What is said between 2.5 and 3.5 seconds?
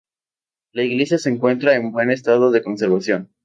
conservación.